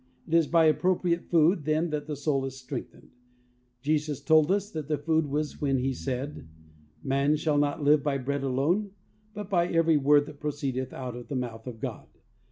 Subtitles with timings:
[0.27, 3.11] It is by appropriate food, then, that the soul is strengthened.
[3.83, 6.47] Jesus told us what that food was when He said,
[7.03, 8.93] "Man shall not live by bread alone,
[9.35, 12.07] but by every word that proceedeth out of the mouth of God."